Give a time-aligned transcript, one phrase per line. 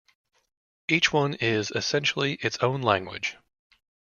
[0.87, 3.37] Each one is, essentially, its own language.